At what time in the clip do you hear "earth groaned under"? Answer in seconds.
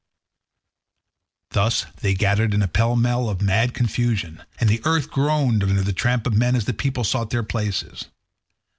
4.83-5.83